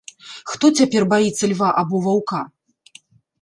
[0.53, 2.41] Хто цяпер баіцца льва або ваўка?